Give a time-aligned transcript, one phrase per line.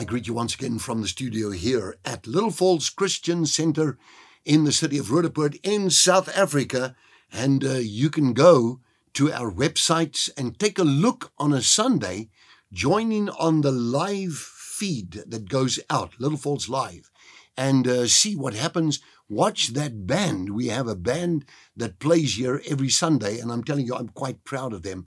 [0.00, 3.98] I greet you once again from the studio here at Little Falls Christian Center
[4.46, 6.96] in the city of Roodepoort in South Africa.
[7.30, 8.80] And uh, you can go
[9.12, 12.30] to our websites and take a look on a Sunday,
[12.72, 17.10] joining on the live feed that goes out, Little Falls Live,
[17.54, 19.00] and uh, see what happens.
[19.28, 20.54] Watch that band.
[20.54, 21.44] We have a band
[21.76, 25.06] that plays here every Sunday, and I'm telling you, I'm quite proud of them.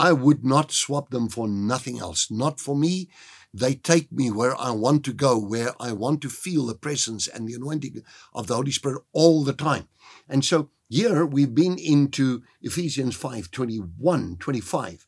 [0.00, 2.28] I would not swap them for nothing else.
[2.28, 3.08] Not for me.
[3.54, 7.28] They take me where I want to go, where I want to feel the presence
[7.28, 8.02] and the anointing
[8.34, 9.88] of the Holy Spirit all the time.
[10.28, 15.06] And so here we've been into Ephesians 5 21, 25.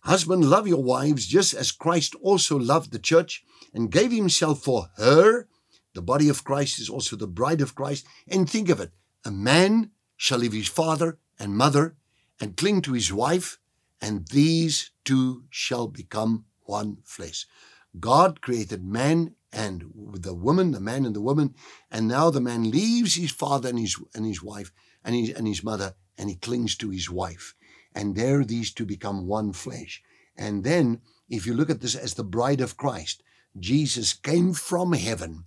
[0.00, 4.88] Husband, love your wives just as Christ also loved the church and gave himself for
[4.98, 5.48] her.
[5.94, 8.06] The body of Christ is also the bride of Christ.
[8.28, 8.92] And think of it
[9.24, 11.96] a man shall leave his father and mother
[12.40, 13.58] and cling to his wife,
[14.00, 17.46] and these two shall become one flesh.
[17.98, 21.54] God created man and the woman, the man and the woman,
[21.90, 24.70] and now the man leaves his father and his and his wife
[25.04, 27.54] and his and his mother, and he clings to his wife.
[27.94, 30.02] And there these two become one flesh.
[30.36, 33.22] And then, if you look at this as the bride of Christ,
[33.58, 35.44] Jesus came from heaven,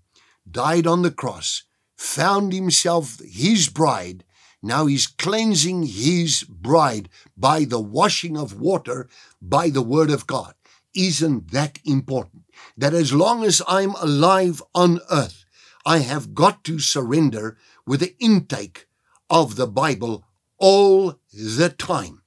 [0.50, 1.64] died on the cross,
[1.95, 4.23] found himself his bride.
[4.64, 9.08] Now he's cleansing his bride by the washing of water
[9.42, 10.55] by the word of God.
[10.94, 12.44] Isn't that important?
[12.78, 15.45] That as long as I'm alive on earth,
[15.86, 18.88] I have got to surrender with the intake
[19.30, 20.26] of the Bible
[20.58, 22.22] all the time.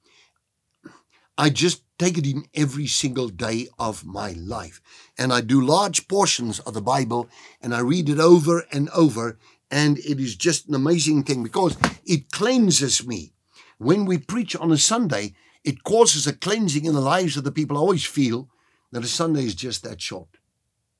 [1.37, 4.81] I just take it in every single day of my life.
[5.17, 7.29] And I do large portions of the Bible
[7.61, 9.37] and I read it over and over.
[9.71, 13.33] And it is just an amazing thing because it cleanses me.
[13.77, 17.51] When we preach on a Sunday, it causes a cleansing in the lives of the
[17.51, 17.77] people.
[17.77, 18.49] I always feel
[18.91, 20.37] that a Sunday is just that short.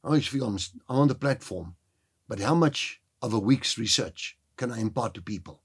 [0.04, 0.58] I always feel I'm,
[0.90, 1.76] I'm on the platform,
[2.28, 5.62] but how much of a week's research can I impart to people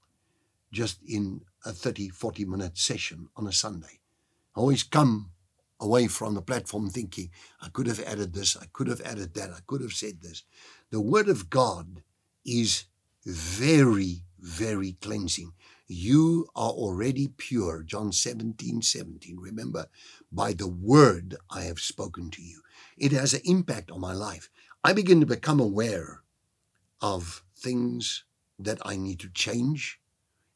[0.71, 3.99] just in a 30, 40 minute session on a Sunday?
[4.55, 5.31] I always come
[5.79, 7.29] away from the platform thinking,
[7.61, 10.43] I could have added this, I could have added that, I could have said this.
[10.91, 12.03] The Word of God
[12.45, 12.85] is
[13.25, 15.53] very, very cleansing.
[15.91, 17.81] You are already pure.
[17.81, 19.39] John 17, 17.
[19.39, 19.87] Remember,
[20.31, 22.61] by the word I have spoken to you.
[22.95, 24.51] It has an impact on my life.
[24.83, 26.21] I begin to become aware
[27.01, 28.23] of things
[28.59, 29.99] that I need to change,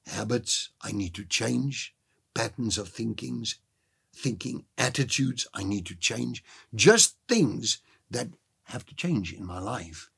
[0.05, 1.95] habits I need to change,
[2.35, 3.55] patterns of thinkings,
[4.15, 6.43] thinking attitudes I need to change,
[6.75, 7.79] just things
[8.11, 8.27] that
[8.65, 10.11] have to change in my life.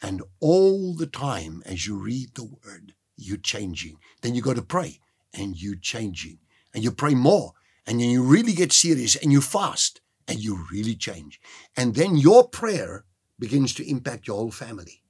[0.00, 3.96] And all the time as you read the word, you're changing.
[4.22, 5.00] Then you go to pray
[5.32, 6.38] and you're changing.
[6.72, 7.52] And you pray more.
[7.86, 11.40] And then you really get serious and you fast and you really change.
[11.76, 13.04] And then your prayer
[13.38, 15.02] begins to impact your whole family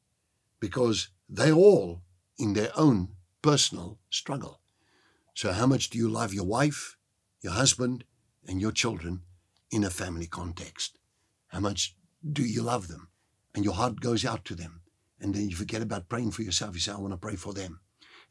[0.61, 2.03] because they're all
[2.39, 3.09] in their own
[3.43, 4.61] personal struggle.
[5.35, 6.97] So, how much do you love your wife,
[7.43, 8.05] your husband,
[8.47, 9.23] and your children
[9.71, 10.99] in a family context?
[11.49, 11.97] How much
[12.33, 13.09] do you love them?
[13.55, 14.81] And your heart goes out to them.
[15.21, 16.75] And then you forget about praying for yourself.
[16.75, 17.81] You say, I want to pray for them.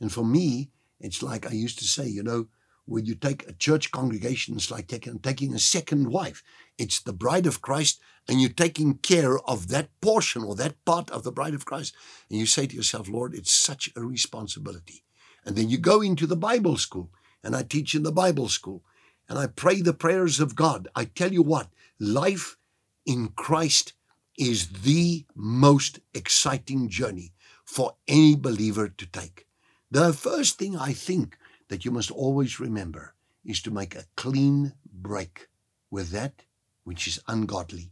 [0.03, 0.69] And for me,
[0.99, 2.47] it's like I used to say, you know,
[2.83, 6.43] when you take a church congregation, it's like taking, taking a second wife.
[6.77, 11.09] It's the bride of Christ, and you're taking care of that portion or that part
[11.09, 11.95] of the bride of Christ.
[12.29, 15.05] And you say to yourself, Lord, it's such a responsibility.
[15.45, 17.09] And then you go into the Bible school,
[17.41, 18.83] and I teach in the Bible school,
[19.29, 20.89] and I pray the prayers of God.
[20.97, 22.57] I tell you what, life
[23.05, 23.93] in Christ
[24.37, 27.31] is the most exciting journey
[27.63, 29.47] for any believer to take.
[29.93, 31.37] The first thing I think
[31.67, 33.13] that you must always remember
[33.45, 35.49] is to make a clean break
[35.91, 36.45] with that
[36.83, 37.91] which is ungodly,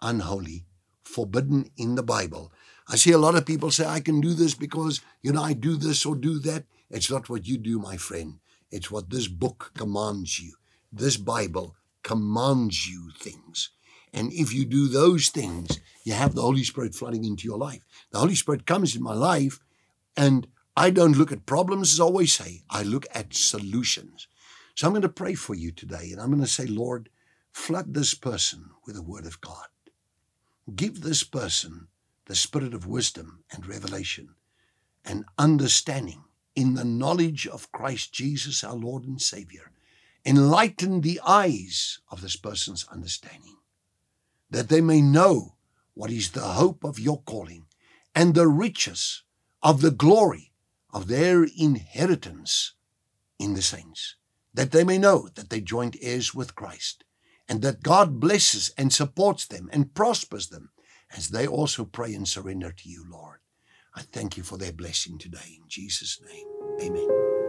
[0.00, 0.66] unholy,
[1.02, 2.52] forbidden in the Bible.
[2.86, 5.54] I see a lot of people say, I can do this because, you know, I
[5.54, 6.62] do this or do that.
[6.90, 8.38] It's not what you do, my friend.
[8.70, 10.52] It's what this book commands you.
[10.92, 13.70] This Bible commands you things.
[14.12, 17.82] And if you do those things, you have the Holy Spirit flooding into your life.
[18.12, 19.58] The Holy Spirit comes in my life
[20.16, 20.46] and
[20.76, 24.26] I don't look at problems, as I always say, I look at solutions.
[24.74, 27.10] So I'm going to pray for you today, and I'm going to say, Lord,
[27.52, 29.66] flood this person with the Word of God.
[30.74, 31.88] Give this person
[32.26, 34.34] the spirit of wisdom and revelation
[35.04, 36.24] and understanding
[36.54, 39.72] in the knowledge of Christ Jesus, our Lord and Savior.
[40.24, 43.56] Enlighten the eyes of this person's understanding,
[44.48, 45.56] that they may know
[45.94, 47.66] what is the hope of your calling
[48.14, 49.24] and the riches
[49.62, 50.51] of the glory
[50.92, 52.74] of their inheritance
[53.38, 54.16] in the saints,
[54.54, 57.04] that they may know that they joint heirs with Christ,
[57.48, 60.70] and that God blesses and supports them and prospers them
[61.14, 63.38] as they also pray and surrender to you, Lord.
[63.94, 65.58] I thank you for their blessing today.
[65.58, 66.46] In Jesus' name,
[66.80, 67.41] amen.